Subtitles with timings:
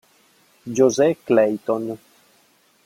[0.77, 1.93] José Clayton